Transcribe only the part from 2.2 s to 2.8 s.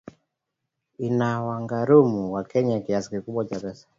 wakenya